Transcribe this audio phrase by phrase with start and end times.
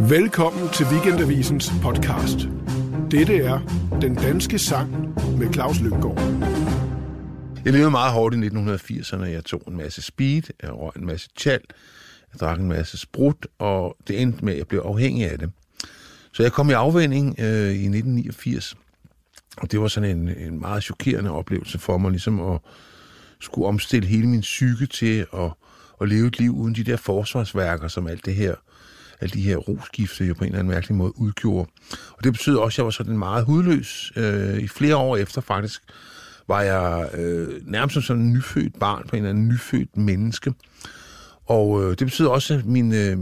[0.00, 2.38] Velkommen til Weekendavisens podcast.
[3.10, 3.58] Dette er
[4.00, 6.18] Den Danske Sang med Claus Lynggaard.
[7.64, 9.24] Jeg levede meget hårdt i 1980'erne.
[9.24, 11.60] Jeg tog en masse speed, jeg røg en masse tjal,
[12.32, 15.50] jeg drak en masse sprut, og det endte med, at jeg blev afhængig af det.
[16.32, 18.76] Så jeg kom i afvænding øh, i 1989,
[19.56, 22.58] og det var sådan en, en meget chokerende oplevelse for mig, ligesom at
[23.40, 25.50] skulle omstille hele min psyke til at,
[26.00, 28.54] at leve et liv uden de der forsvarsværker, som alt det her
[29.24, 31.70] alle de her roskifte jo på en eller anden mærkelig måde udgjorde.
[32.10, 34.12] Og det betød også, at jeg var sådan meget hudløs.
[34.16, 35.82] Øh, I flere år efter faktisk
[36.48, 40.54] var jeg øh, nærmest som sådan en nyfødt barn på en eller anden nyfødt menneske.
[41.46, 43.16] Og øh, det betyder også, at min, øh,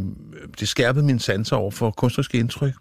[0.61, 2.75] det skærpede mine sanser over for kunstneriske indtryk.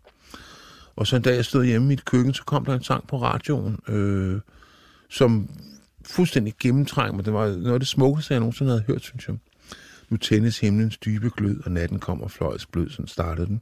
[0.95, 3.07] Og så en dag, jeg stod hjemme i mit køkken, så kom der en sang
[3.07, 4.39] på radioen, øh,
[5.09, 5.49] som
[6.05, 7.25] fuldstændig gennemtrængte mig.
[7.25, 9.35] Det var noget af det smukkeste, jeg nogensinde havde hørt, synes jeg.
[10.11, 13.61] Nu tændes himlens dybe glød, og natten kommer fløjets blød, sådan startede den.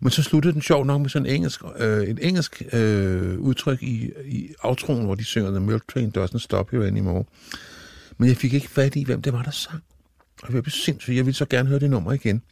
[0.00, 3.82] Men så sluttede den sjov nok med sådan en engelsk, øh, et engelsk øh, udtryk
[3.82, 7.24] i, i aftroen, hvor de synger The Milk Train Doesn't Stop Here Anymore.
[8.18, 9.82] Men jeg fik ikke fat i, hvem det var, der sang.
[10.42, 11.16] Og jeg blev sindssygt.
[11.16, 12.42] Jeg ville så gerne høre det nummer igen.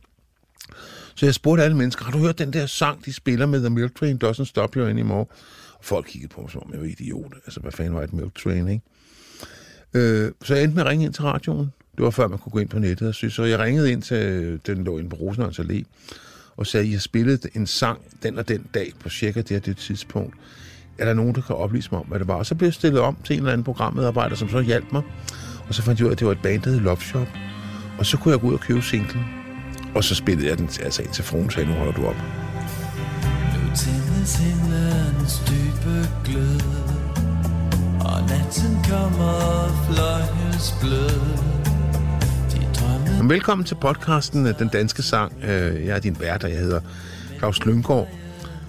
[1.14, 3.70] Så jeg spurgte alle mennesker, har du hørt den der sang, de spiller med The
[3.70, 5.26] Milk Train Doesn't Stop Here Anymore?
[5.78, 7.34] Og folk kiggede på mig, som om jeg var idiot.
[7.44, 8.82] Altså, hvad fanden var et Milk Train, ikke?
[9.94, 11.72] Øh, så jeg endte med at ringe ind til radioen.
[11.98, 13.34] Det var før man kunne gå ind på nettet og synes.
[13.34, 15.82] Så jeg ringede ind til, den lå inde på Rosenhøjens Allé,
[16.56, 19.56] og sagde, at I har spillet en sang den og den dag på cirka det
[19.56, 20.34] og det tidspunkt.
[20.98, 22.34] Er der nogen, der kan oplyse mig om, hvad det var?
[22.34, 25.02] Og så blev jeg stillet om til en eller anden programmedarbejder, som så hjalp mig.
[25.68, 27.28] Og så fandt jeg ud af, at det var et band, der hed Love Shop.
[27.98, 29.24] Og så kunne jeg gå ud og købe singlen.
[29.94, 32.16] Og så spillede jeg den altså ind til fruen, sagde, nu holder du op.
[33.54, 36.60] Nu tændes himlens dybe glød
[38.00, 41.57] Og natten kommer fløjels blød
[43.28, 45.32] Jamen, velkommen til podcasten øh, Den Danske Sang.
[45.44, 46.80] Øh, jeg er din vært, og jeg hedder
[47.38, 48.08] Claus Lyngård.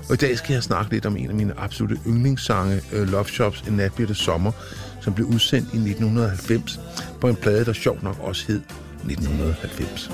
[0.09, 3.25] Og i dag skal jeg snakke lidt om en af mine absolutte yndlingssange, øh, Love
[3.25, 4.51] Shops En nat bliver det sommer,
[5.01, 6.79] som blev udsendt i 1990
[7.21, 8.61] på en plade, der sjovt nok også hed
[9.03, 10.09] 1990.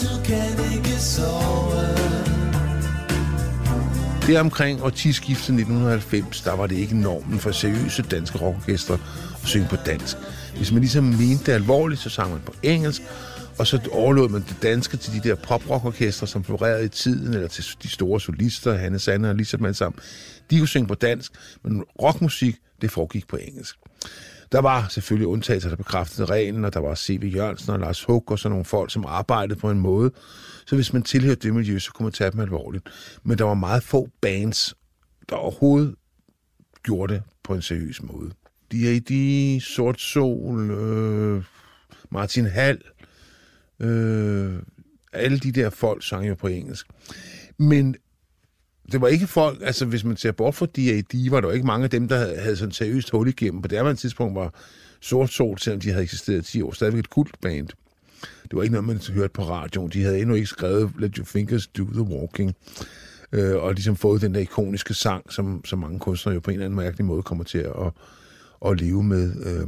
[0.00, 1.69] Du kan ikke sove
[4.30, 8.94] der omkring omkring årtiskiftet 1990, der var det ikke normen for seriøse danske rockorkestre
[9.42, 10.16] at synge på dansk.
[10.56, 13.02] Hvis man ligesom mente det alvorligt, så sang man på engelsk,
[13.58, 17.48] og så overlod man det danske til de der poprockorkestre, som florerede i tiden, eller
[17.48, 19.98] til de store solister, Hanne Sander og Lisa sammen.
[20.50, 21.32] De kunne synge på dansk,
[21.64, 23.76] men rockmusik, det foregik på engelsk.
[24.52, 27.32] Der var selvfølgelig undtagelser, der bekræftede reglen, og der var C.V.
[27.34, 30.10] Jørgensen og Lars Hug og sådan nogle folk, som arbejdede på en måde.
[30.66, 32.88] Så hvis man tilhørte det miljø, så kunne man tage dem alvorligt.
[33.22, 34.74] Men der var meget få bands,
[35.28, 35.94] der overhovedet
[36.82, 38.30] gjorde det på en seriøs måde.
[38.72, 41.44] D.A.D., Sort Sol, øh,
[42.10, 42.82] Martin Hall,
[43.80, 44.62] øh,
[45.12, 46.86] alle de der folk sang jo på engelsk.
[47.58, 47.96] Men
[48.92, 51.66] det var ikke folk, altså hvis man ser bort fra D.A.D., var der jo ikke
[51.66, 53.62] mange af dem, der havde, havde sådan seriøst hul igennem.
[53.62, 54.54] På det her tidspunkt var
[55.00, 57.68] Sort Sol, selvom de havde eksisteret 10 år, stadigvæk et kultband.
[58.42, 59.90] Det var ikke noget, man hørte på radioen.
[59.90, 62.54] De havde endnu ikke skrevet Let Your Fingers Do The Walking.
[63.32, 66.54] Øh, og ligesom fået den der ikoniske sang, som, som mange kunstnere jo på en
[66.54, 67.92] eller anden mærkelig måde kommer til at,
[68.66, 69.32] at leve med.
[69.46, 69.66] Øh,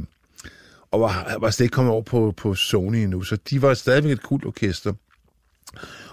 [0.91, 4.11] og var, var slet ikke kommet over på, på Sony endnu, så de var stadigvæk
[4.11, 4.93] et kult orkester.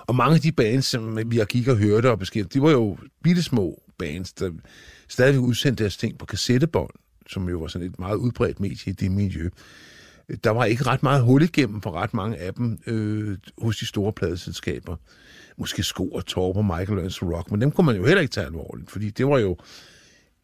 [0.07, 2.99] Og mange af de bands, som vi gik og hørte og beskæftigede, de var jo
[3.23, 4.51] bitte små bands, der
[5.09, 6.91] stadigvæk udsendte deres ting på kassettebånd,
[7.29, 9.49] som jo var sådan et meget udbredt medie i det miljø.
[10.45, 13.87] Der var ikke ret meget hul igennem for ret mange af dem øh, hos de
[13.87, 14.97] store pladeselskaber.
[15.57, 18.33] Måske Sko og Torp og Michael Learns Rock, men dem kunne man jo heller ikke
[18.33, 19.57] tage alvorligt, fordi det var jo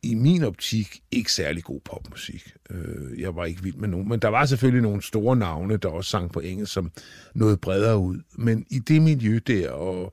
[0.07, 2.55] i min optik ikke særlig god popmusik.
[2.71, 5.89] Øh, jeg var ikke vild med nogen, men der var selvfølgelig nogle store navne, der
[5.89, 6.91] også sang på engelsk, som
[7.35, 8.19] noget bredere ud.
[8.39, 10.13] Men i det miljø der, og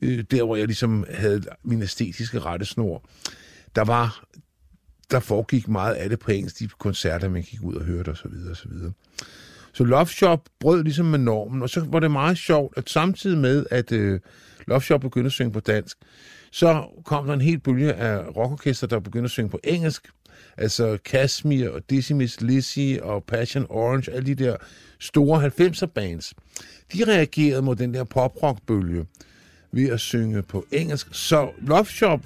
[0.00, 3.08] øh, der hvor jeg ligesom havde min æstetiske rettesnor,
[3.74, 4.24] der var
[5.10, 8.32] der foregik meget af det på engelsk, de koncerter, man gik ud og hørte osv.
[8.50, 8.70] osv.
[9.72, 13.38] Så Love Shop brød ligesom med normen, og så var det meget sjovt, at samtidig
[13.38, 14.20] med, at øh,
[14.66, 15.98] Love Shop begyndte at synge på dansk,
[16.50, 20.08] så kom der en helt bølge af rockorkester, der begyndte at synge på engelsk.
[20.56, 24.56] Altså Kashmir og Decimus Lizzy og Passion Orange, alle de der
[25.00, 26.34] store 90'er bands.
[26.92, 29.06] De reagerede mod den der poprockbølge
[29.72, 31.08] ved at synge på engelsk.
[31.12, 32.20] Så Love Shop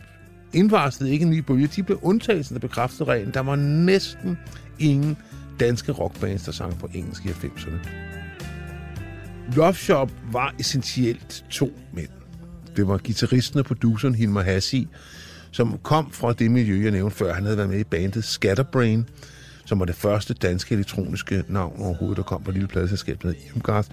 [0.53, 1.67] indvarslede ikke en ny bølge.
[1.67, 3.35] De blev undtagelsen, der bekræftede reglen.
[3.35, 4.39] Der var næsten
[4.79, 5.17] ingen
[5.61, 7.89] danske rockbands, der sang på engelsk i 90'erne.
[9.57, 12.22] Love Shop var essentielt to mænd.
[12.77, 14.89] Det var gitarristen og produceren Hilmar Hassi,
[15.51, 17.35] som kom fra det miljø, jeg nævnte før.
[17.35, 19.09] Han havde været med i bandet Scatterbrain,
[19.65, 23.37] som var det første danske elektroniske navn overhovedet, der kom på lille pladeselskab, der hed
[23.55, 23.89] Imgarth.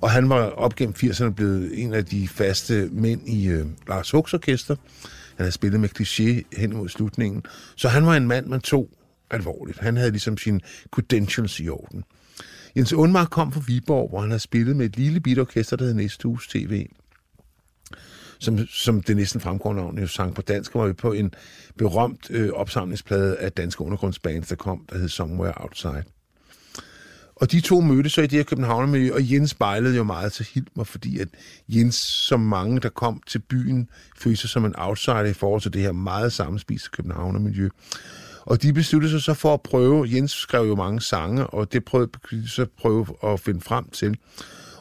[0.00, 4.10] Og han var op gennem 80'erne blevet en af de faste mænd i øh, Lars
[4.10, 4.76] Hugs orkester.
[5.36, 7.42] Han havde spillet med kliché hen mod slutningen.
[7.76, 8.90] Så han var en mand, man tog
[9.30, 9.78] alvorligt.
[9.78, 10.60] Han havde ligesom sine
[10.90, 12.04] credentials i orden.
[12.76, 15.84] Jens Undmark kom fra Viborg, hvor han havde spillet med et lille bit orkester, der
[15.84, 16.86] hed Næste Hus TV
[18.38, 21.34] som, som det næsten fremgår navn, jo sang på dansk, var vi på en
[21.78, 26.04] berømt øh, opsamlingsplade af danske undergrundsbands, der kom, der hed Somewhere Outside.
[27.40, 30.48] Og de to mødtes så i det her Københavnermiljø, og Jens spejlede jo meget til
[30.54, 31.28] Hilmer, fordi at
[31.68, 35.72] Jens, som mange, der kom til byen, følte sig som en outsider i forhold til
[35.72, 37.68] det her meget sammenspiste Københavnermiljø.
[38.40, 41.84] Og de besluttede sig så for at prøve, Jens skrev jo mange sange, og det
[41.84, 44.18] prøvede de så prøve at finde frem til.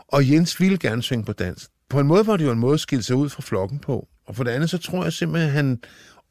[0.07, 1.69] Og Jens ville gerne synge på dansk.
[1.89, 4.07] På en måde var det jo en måde at skille sig ud fra flokken på.
[4.25, 5.81] Og for det andet, så tror jeg simpelthen, at han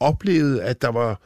[0.01, 1.21] oplevede, at der var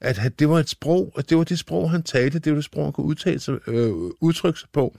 [0.00, 2.64] at det var et sprog, at det var det sprog, han talte, det var det
[2.64, 4.96] sprog, han kunne udtale sig, øh, udtrykke sig på.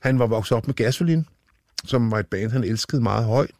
[0.00, 1.26] Han var vokset op med Gasolin,
[1.84, 3.50] som var et band, han elskede meget højt.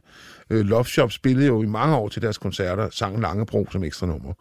[0.51, 4.07] Øh, Love Shop spillede jo i mange år til deres koncerter, sang Langebro som ekstra
[4.07, 4.33] nummer.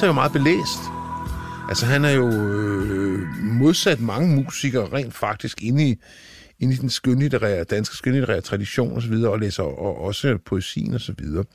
[0.00, 0.80] Jens er jo meget belæst.
[1.68, 5.96] Altså, han er jo øh, modsat mange musikere rent faktisk inde i,
[6.58, 11.24] inde i den skønlitterære, danske skønlitterære tradition osv., og, og læser og, også poesien osv.
[11.36, 11.46] Og,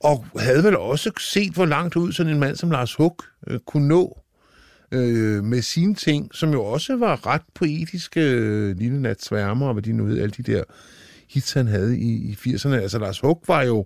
[0.00, 3.58] og havde vel også set, hvor langt ud sådan en mand som Lars Hug øh,
[3.66, 4.18] kunne nå
[4.92, 9.72] øh, med sine ting, som jo også var ret poetiske, øh, Lille Nat Sværmer, og
[9.72, 10.64] hvad de nu hed, alle de der
[11.28, 12.74] hits, han havde i, i 80'erne.
[12.74, 13.84] Altså, Lars Hug var jo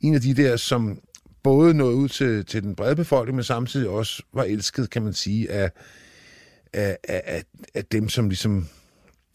[0.00, 0.98] en af de der, som
[1.42, 5.12] både nåede ud til, til den brede befolkning, men samtidig også var elsket, kan man
[5.12, 5.70] sige, af,
[6.72, 7.42] af, af,
[7.74, 8.68] af dem, som ligesom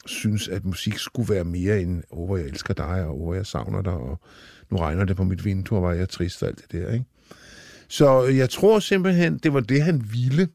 [0.05, 3.45] synes, at musik skulle være mere end, over oh, jeg elsker dig, og åh, jeg
[3.45, 4.19] savner dig, og
[4.71, 7.05] nu regner det på mit vindue, og var jeg trist og alt det der, ikke?
[7.87, 10.47] Så jeg tror simpelthen, det var det, han ville.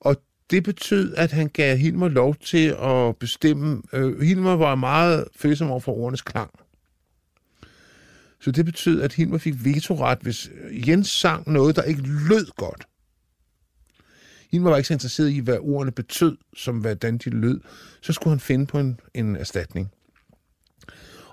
[0.00, 0.16] Og
[0.50, 3.82] det betød, at han gav Hilmer lov til at bestemme.
[3.92, 6.50] Øh, Hilmer var meget følsom over for ordenes klang.
[8.40, 12.46] Så det betød, at Hilmer fik vetoret, hvis øh, Jens sang noget, der ikke lød
[12.56, 12.86] godt.
[14.50, 17.60] Hilmer var ikke så interesseret i, hvad ordene betød, som hvordan de lød.
[18.02, 19.90] Så skulle han finde på en, en erstatning.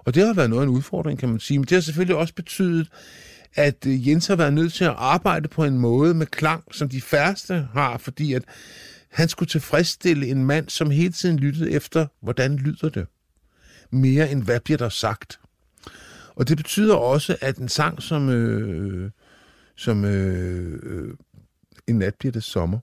[0.06, 1.60] Og det har været noget af en udfordring, kan man sige.
[1.60, 2.90] Men det har selvfølgelig også betydet,
[3.56, 6.90] at øh, Jens har været nødt til at arbejde på en måde med klang, som
[6.90, 8.44] de færreste har, fordi at
[9.12, 13.08] han skulle tilfredsstille en mand, som hele tiden lyttede efter, hvordan lyder det?
[13.92, 15.40] Mere end hvad bliver der sagt?
[16.36, 19.12] Og det betyder også, at en sang som, øh,
[19.76, 21.14] som øh, øh,
[21.88, 22.80] En nat bliver det sommer,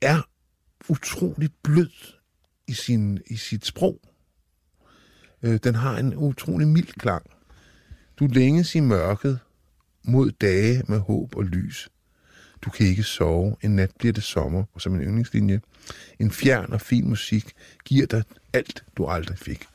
[0.00, 0.28] er
[0.88, 1.90] utrolig blød
[2.66, 4.00] i, sin, i sit sprog.
[5.42, 7.26] Øh, den har en utrolig mild klang.
[8.18, 9.38] Du længes i mørket
[10.04, 11.88] mod dage med håb og lys.
[12.62, 13.56] Du kan ikke sove.
[13.62, 14.64] En nat bliver det sommer.
[14.72, 15.60] Og som en yndlingslinje.
[16.18, 17.52] En fjern og fin musik
[17.84, 18.22] giver dig
[18.52, 19.66] alt, du aldrig fik.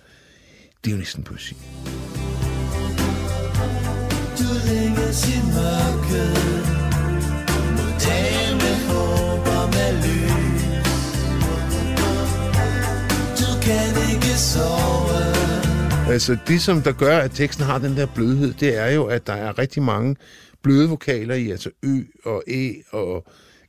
[0.83, 1.55] Det er jo næsten poesi
[4.43, 6.33] længes i mørket
[7.77, 10.63] Mod dagen med håb og med lys
[13.39, 15.27] Du kan ikke sove
[16.13, 19.27] Altså det, som der gør, at teksten har den der blødhed, det er jo, at
[19.27, 20.15] der er rigtig mange
[20.61, 23.25] bløde vokaler i, altså ø og æ og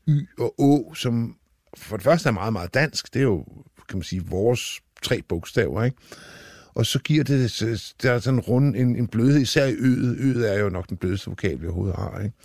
[0.09, 1.37] y og å, som
[1.77, 3.15] for det første er meget, meget dansk.
[3.15, 3.45] Det er jo,
[3.89, 5.97] kan man sige, vores tre bogstaver, ikke?
[6.79, 7.61] Og så giver det,
[8.03, 10.17] der er sådan rund, en, en blødhed, især i øet.
[10.19, 12.37] Øet er jo nok den blødeste vokal, vi overhovedet har, ikke?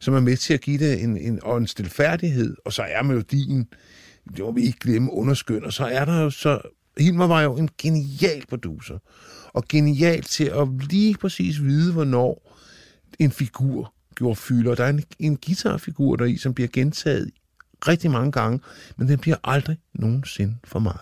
[0.00, 3.02] Som er med til at give det en, en, og en stilfærdighed, og så er
[3.02, 3.68] melodien,
[4.36, 6.60] det må vi ikke glemme, underskøn, og så er der jo så,
[6.98, 8.98] Hilmer var jo en genial producer,
[9.52, 12.56] og genial til at lige præcis vide, hvornår
[13.18, 14.74] en figur gjorde fylder.
[14.74, 17.30] Der er en, en guitarfigur deri, som bliver gentaget
[17.88, 18.60] rigtig mange gange,
[18.96, 21.00] men den bliver aldrig nogensinde for meget.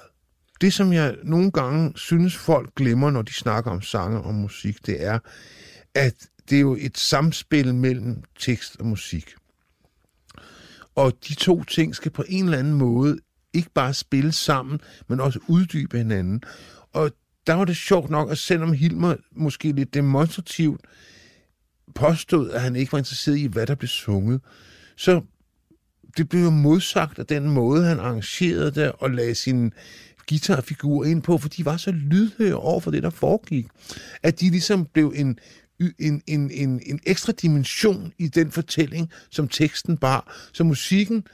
[0.60, 4.86] Det, som jeg nogle gange synes, folk glemmer, når de snakker om sange og musik,
[4.86, 5.18] det er,
[5.94, 6.14] at
[6.50, 9.34] det er jo et samspil mellem tekst og musik.
[10.94, 13.18] Og de to ting skal på en eller anden måde
[13.52, 16.42] ikke bare spille sammen, men også uddybe hinanden.
[16.92, 17.10] Og
[17.46, 20.80] der var det sjovt nok, at selvom Hilmer måske lidt demonstrativt
[21.94, 24.40] påstod, at han ikke var interesseret i, hvad der blev sunget,
[24.96, 25.22] så
[26.16, 29.72] det blev jo modsagt af den måde, han arrangerede det og lagde sin
[30.28, 33.66] guitarfigur ind på, for de var så lydhøre over for det, der foregik,
[34.22, 35.38] at de ligesom blev en,
[35.98, 40.48] en, en, en, en ekstra dimension i den fortælling, som teksten bar.
[40.52, 41.24] Så musikken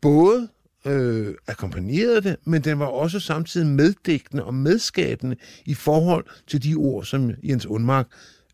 [0.00, 0.48] både
[0.84, 6.74] øh, akkompagnerede det, men den var også samtidig meddækkende og medskabende i forhold til de
[6.74, 8.06] ord, som Jens Undmark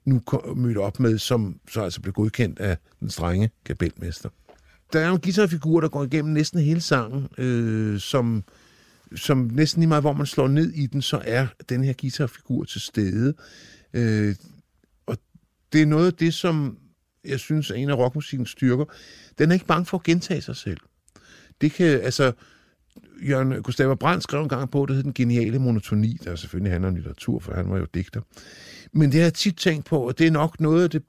[0.05, 0.23] nu
[0.57, 4.29] mødte op med, som så altså blev godkendt af den strenge kapelmester.
[4.93, 8.45] Der er en guitarfigur, der går igennem næsten hele sangen, øh, som,
[9.15, 12.65] som næsten lige meget, hvor man slår ned i den, så er den her guitarfigur
[12.65, 13.35] til stede.
[13.93, 14.35] Øh,
[15.07, 15.17] og
[15.73, 16.79] det er noget af det, som
[17.25, 18.85] jeg synes er en af rockmusikkens styrker.
[19.39, 20.81] Den er ikke bange for at gentage sig selv.
[21.61, 22.33] Det kan, altså,
[23.29, 26.89] Jørgen Gustav Brandt skrev en gang på, det hed Den Geniale Monotoni, der selvfølgelig handler
[26.89, 28.21] om litteratur, for han var jo digter.
[28.93, 31.03] Men det har jeg tit tænkt på, og det er nok noget af det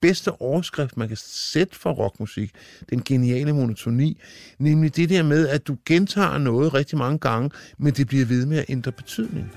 [0.00, 2.50] bedste overskrift, man kan sætte for rockmusik,
[2.90, 4.20] den geniale monotoni,
[4.58, 8.46] nemlig det der med, at du gentager noget rigtig mange gange, men det bliver ved
[8.46, 9.52] med at ændre betydning.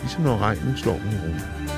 [0.00, 1.74] Ligesom når regnen slår den i rummet.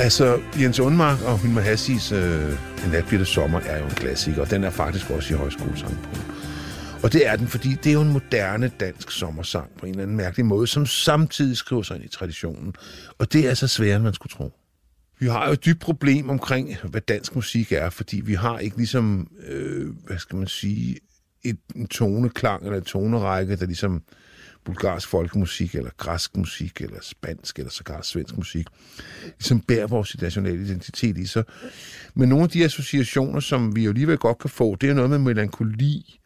[0.00, 2.52] Altså, Jens Undmark og Hun Hassis øh,
[2.84, 5.36] En nat bliver det sommer er jo en klassiker, og den er faktisk også i
[5.36, 6.27] højskolesangbogen.
[7.02, 10.02] Og det er den, fordi det er jo en moderne dansk sommersang på en eller
[10.02, 12.74] anden mærkelig måde, som samtidig skriver sig ind i traditionen.
[13.18, 14.52] Og det er så sværere, end man skulle tro.
[15.18, 18.76] Vi har jo et dybt problem omkring, hvad dansk musik er, fordi vi har ikke
[18.76, 20.96] ligesom, øh, hvad skal man sige,
[21.44, 24.02] et, en toneklang eller en tonerække, der ligesom
[24.64, 28.66] bulgarsk folkemusik, eller græsk musik, eller spansk, eller sågar svensk musik,
[29.26, 31.44] ligesom bærer vores nationale identitet i sig.
[32.14, 35.10] Men nogle af de associationer, som vi jo alligevel godt kan få, det er noget
[35.10, 36.20] med melankoli,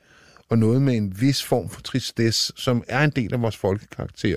[0.52, 4.36] og noget med en vis form for tristesse, som er en del af vores folkekarakter,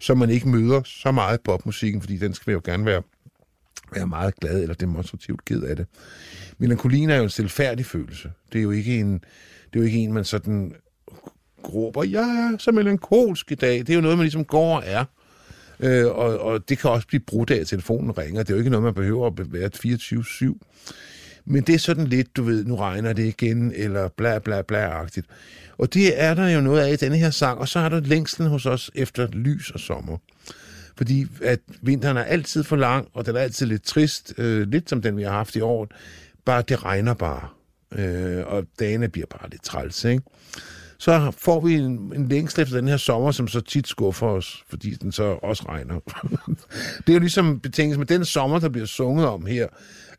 [0.00, 3.02] som man ikke møder så meget i popmusikken, fordi den skal jo gerne være,
[3.94, 5.86] være meget glad eller demonstrativt ked af det.
[6.58, 8.32] Melankolien er jo en selvfærdig følelse.
[8.52, 10.74] Det er jo ikke en, det er jo ikke en, man sådan
[11.68, 13.78] råber, jeg er så melankolsk i dag.
[13.78, 15.04] Det er jo noget, man ligesom går og er.
[15.80, 18.42] Øh, og, og det kan også blive brudt af, at telefonen ringer.
[18.42, 20.58] Det er jo ikke noget, man behøver at være 24-7.
[21.46, 25.26] Men det er sådan lidt, du ved, nu regner det igen, eller bla bla bla-agtigt.
[25.78, 28.00] Og det er der jo noget af i denne her sang, og så er der
[28.00, 30.18] længslen hos os efter lys og sommer.
[30.96, 34.90] Fordi at vinteren er altid for lang, og den er altid lidt trist, øh, lidt
[34.90, 35.88] som den, vi har haft i år.
[36.44, 37.48] Bare det regner bare,
[37.92, 40.22] øh, og dagene bliver bare lidt træls, ikke?
[40.98, 44.64] så får vi en, en længsel efter den her sommer, som så tit skuffer os,
[44.68, 46.00] fordi den så også regner.
[47.06, 49.66] det er jo ligesom betingelsen med den sommer, der bliver sunget om her,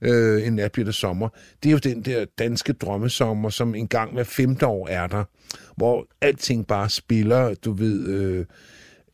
[0.01, 1.29] øh, en nat bliver det sommer,
[1.63, 5.23] det er jo den der danske drømmesommer, som en gang hver femte år er der,
[5.77, 8.07] hvor alting bare spiller, du ved...
[8.07, 8.45] Øh,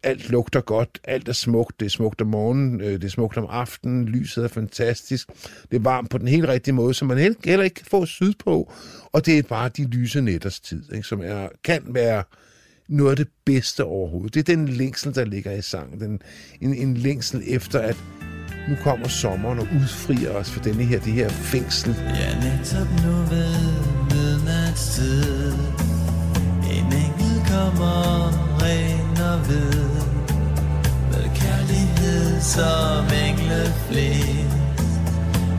[0.04, 3.38] alt lugter godt, alt er smukt, det er smukt om morgenen, øh, det er smukt
[3.38, 5.28] om aftenen, lyset er fantastisk,
[5.72, 8.74] det er varmt på den helt rigtige måde, som man heller ikke kan få sydpå,
[9.12, 12.24] og det er bare de lyse nætters tid, ikke, som er, kan være
[12.88, 14.34] noget af det bedste overhovedet.
[14.34, 16.22] Det er den længsel, der ligger i sangen, den,
[16.62, 17.98] en, en længsel efter, at
[18.70, 21.96] nu kommer sommeren og udfrier os for denne her, det her fængsel.
[22.20, 23.56] Ja, netop nu ved
[24.12, 25.54] midnatstid
[26.72, 29.84] En engel kommer ren og ved
[31.12, 34.58] Med kærlighed som engleflest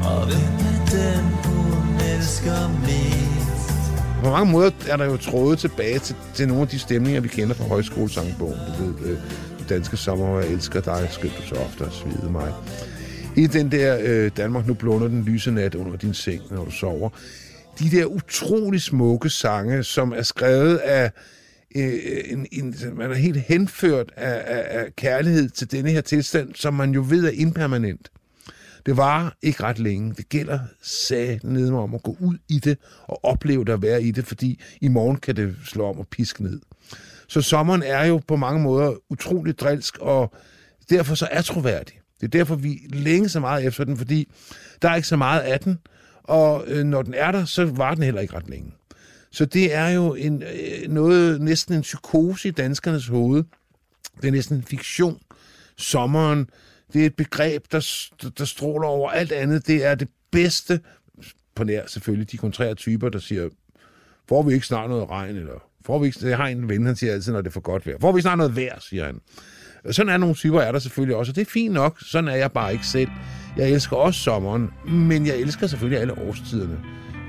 [0.05, 3.93] Og hvem er den, hun elsker mest
[4.25, 7.29] På mange måder er der jo trådet tilbage til, til nogle af de stemninger, vi
[7.29, 8.59] kender fra højskolesangbogen.
[8.79, 9.19] Du ved, øh,
[9.69, 12.53] danske sommer, hvor jeg elsker dig, skal du så ofte svide mig.
[13.37, 16.71] I den der øh, Danmark, nu blunder den lyse nat under din seng, når du
[16.71, 17.11] sover.
[17.79, 21.11] De der utrolig smukke sange, som er skrevet af
[21.77, 21.93] øh,
[22.27, 26.75] en, en, man er helt henført af, af, af kærlighed til denne her tilstand, som
[26.75, 28.11] man jo ved er impermanent.
[28.87, 30.15] Det var ikke ret længe.
[30.17, 34.03] Det gælder sag ned om at gå ud i det og opleve det at være
[34.03, 36.61] i det, fordi i morgen kan det slå om og piske ned.
[37.29, 40.33] Så sommeren er jo på mange måder utroligt drilsk, og
[40.91, 42.01] derfor så er troværdig.
[42.21, 44.29] Det er derfor, vi længe så meget efter den, fordi
[44.83, 45.79] der er ikke så meget af den,
[46.23, 48.75] og øh, når den er der, så var den heller ikke ret længe.
[49.31, 53.45] Så det er jo en, øh, noget, næsten en psykose i danskernes hoved.
[54.23, 55.21] Det er næsten en fiktion.
[55.77, 56.51] Sommeren,
[56.93, 59.67] det er et begreb, der, der stråler over alt andet.
[59.67, 60.81] Det er det bedste,
[61.55, 63.49] på nær selvfølgelig de kontrære typer, der siger,
[64.29, 67.13] får vi ikke snart noget regn, eller får vi jeg har en ven, han siger
[67.13, 67.97] altid, når det er for godt vejr.
[68.01, 69.21] Får vi snart noget vejr, siger han.
[69.91, 71.99] Sådan er nogle typer, er der selvfølgelig også, og det er fint nok.
[72.03, 73.09] Sådan er jeg bare ikke selv.
[73.57, 76.79] Jeg elsker også sommeren, men jeg elsker selvfølgelig alle årstiderne.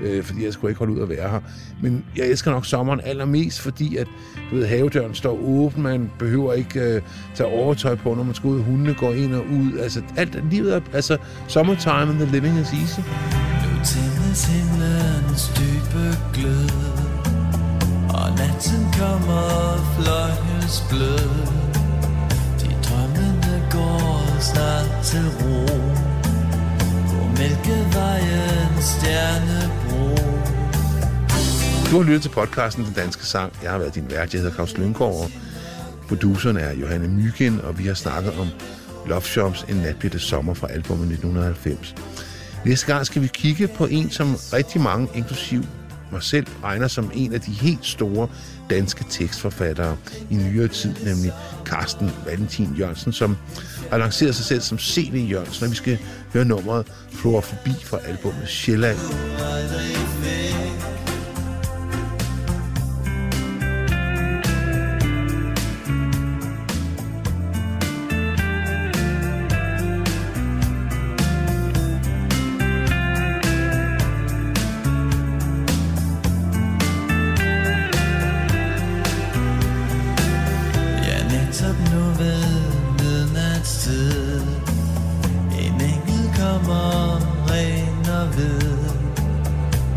[0.02, 1.40] øh, fordi jeg skulle ikke holde ud at være her.
[1.82, 4.06] Men jeg elsker nok sommeren allermest, fordi at
[4.50, 7.02] du ved, havedøren står åben, man behøver ikke øh,
[7.34, 9.78] tage overtøj på, når man skal ud, hundene går ind og ud.
[9.78, 11.16] Altså, alt livet er, altså,
[11.48, 13.00] summertime and the living is easy.
[13.00, 17.03] Nu tændes himlens dybe glød
[18.38, 19.46] natten kommer
[19.96, 21.30] fløjens blød
[22.60, 25.66] De drømmende går snart til ro
[27.08, 30.16] På Mælkevejen stjernebro
[31.90, 33.52] Du har lyttet til podcasten Den Danske Sang.
[33.62, 34.34] Jeg har været din vært.
[34.34, 35.14] Jeg hedder Claus Lyngård.
[35.14, 35.30] og
[36.08, 38.48] produceren er Johanne Mygind, og vi har snakket om
[39.06, 41.94] Love Shops En natbitte sommer fra albumet 1990.
[42.64, 45.62] Næste gang skal vi kigge på en, som rigtig mange, inklusiv
[46.14, 48.28] mig selv, regner som en af de helt store
[48.70, 49.96] danske tekstforfattere
[50.30, 51.32] i nyere tid, nemlig
[51.64, 53.36] Carsten Valentin Jørgensen, som
[53.90, 55.26] har lanceret sig selv som C.V.
[55.30, 55.98] Jørgensen, og vi skal
[56.32, 58.98] høre nummeret Flora Forbi fra albumet Sjælland.
[61.06, 61.13] Du
[83.64, 84.42] midnatstid
[85.58, 87.18] En engel kommer
[87.50, 88.78] ren og hvid.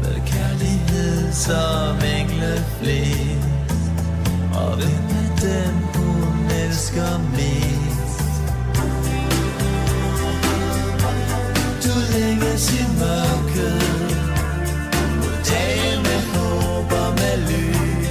[0.04, 3.48] Med kærlighed som engle flest
[4.54, 8.42] Og hvem er dem hun elsker mest?
[11.84, 13.84] Du længes i mørket.
[15.18, 18.10] Mod dagen med håb og med lys.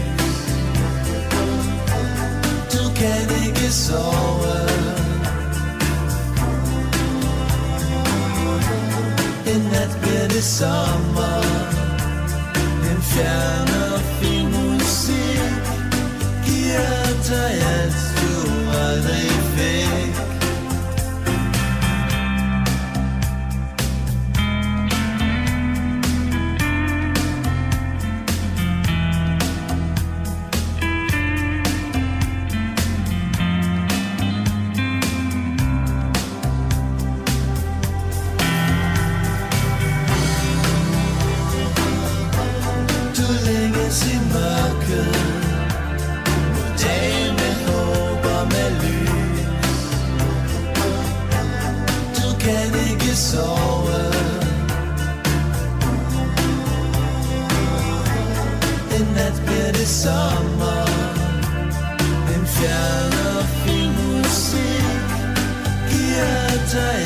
[2.72, 4.25] Du kan ikke sove.
[10.36, 11.42] Det sommer
[12.90, 13.65] En fjern
[53.16, 54.12] kan ikke sove
[58.96, 60.86] En nat bliver det sommer
[62.34, 65.08] En fjern og fin musik
[65.90, 67.05] Giver